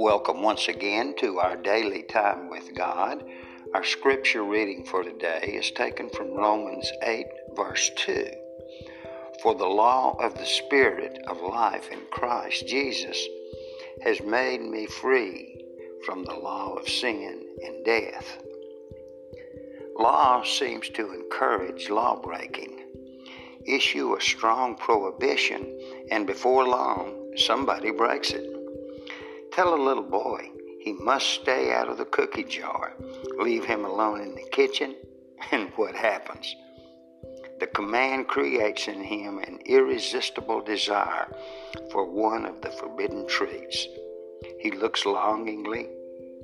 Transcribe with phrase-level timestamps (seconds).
[0.00, 3.24] Welcome once again to our daily time with God.
[3.74, 7.26] Our scripture reading for today is taken from Romans 8,
[7.56, 8.28] verse 2.
[9.42, 13.18] For the law of the Spirit of life in Christ Jesus
[14.04, 15.60] has made me free
[16.06, 18.38] from the law of sin and death.
[19.98, 22.78] Law seems to encourage law breaking.
[23.66, 25.76] Issue a strong prohibition,
[26.12, 28.57] and before long, somebody breaks it.
[29.58, 32.92] Tell a little boy he must stay out of the cookie jar.
[33.40, 34.94] Leave him alone in the kitchen,
[35.50, 36.54] and what happens?
[37.58, 41.26] The command creates in him an irresistible desire
[41.90, 43.88] for one of the forbidden treats.
[44.60, 45.88] He looks longingly,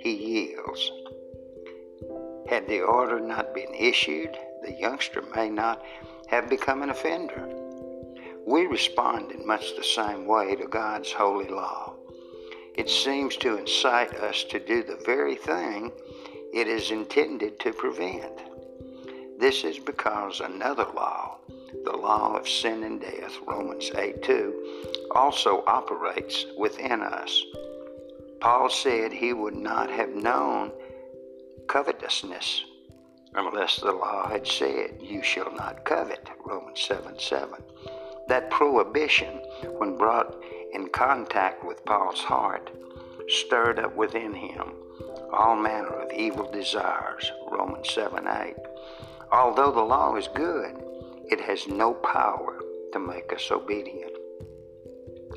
[0.01, 0.91] he yields.
[2.49, 5.85] Had the order not been issued, the youngster may not
[6.27, 7.49] have become an offender.
[8.45, 11.94] We respond in much the same way to God's holy law
[12.75, 15.93] it seems to incite us to do the very thing
[16.53, 18.41] it is intended to prevent.
[19.39, 21.39] This is because another law,
[21.85, 27.43] the law of sin and death, Romans 8 2, also operates within us.
[28.41, 30.71] Paul said he would not have known
[31.67, 32.65] covetousness
[33.35, 37.63] unless the law had said, You shall not covet, Romans 7 7.
[38.29, 39.41] That prohibition,
[39.79, 40.35] when brought
[40.75, 42.71] in contact with Paul's heart,
[43.29, 44.73] stirred up within him
[45.35, 47.31] all manner of evil desires.
[47.51, 48.55] Romans 7 8.
[49.33, 50.77] Although the law is good,
[51.27, 52.61] it has no power
[52.93, 54.13] to make us obedient.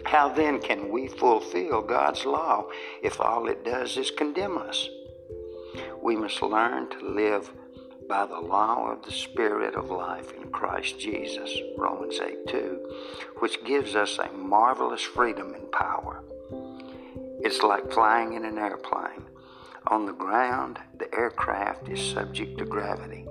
[0.05, 2.67] How then can we fulfill God's law
[3.01, 4.87] if all it does is condemn us?
[6.01, 7.51] We must learn to live
[8.07, 12.79] by the law of the Spirit of life in Christ Jesus, Romans 8 2,
[13.39, 16.21] which gives us a marvelous freedom and power.
[17.41, 19.25] It's like flying in an airplane.
[19.87, 23.25] On the ground, the aircraft is subject to gravity,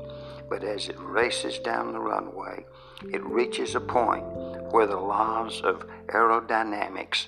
[0.48, 2.66] but as it races down the runway,
[3.12, 4.24] it reaches a point
[4.70, 7.26] where the laws of aerodynamics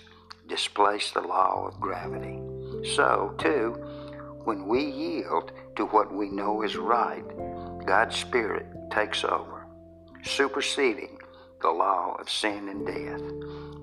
[0.48, 2.40] displace the law of gravity.
[2.94, 4.07] So, too,
[4.44, 7.24] when we yield to what we know is right,
[7.86, 9.66] God's Spirit takes over,
[10.22, 11.18] superseding
[11.60, 13.20] the law of sin and death.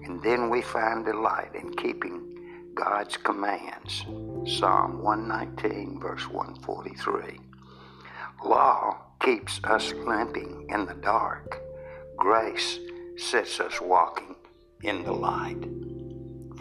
[0.05, 4.05] And then we find delight in keeping God's commands.
[4.45, 7.39] Psalm 119, verse 143.
[8.44, 11.61] Law keeps us limping in the dark.
[12.17, 12.79] Grace
[13.17, 14.35] sets us walking
[14.83, 15.63] in the light.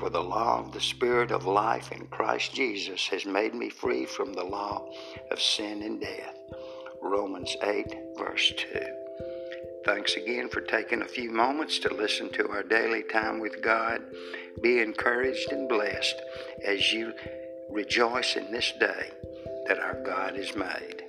[0.04, 4.04] For the law of the Spirit of life in Christ Jesus has made me free
[4.04, 4.86] from the law
[5.30, 6.36] of sin and death.
[7.00, 7.86] Romans 8,
[8.18, 8.66] verse 2.
[9.86, 14.02] Thanks again for taking a few moments to listen to our daily time with God.
[14.62, 16.20] Be encouraged and blessed
[16.62, 17.14] as you
[17.70, 19.10] rejoice in this day
[19.68, 21.03] that our God has made.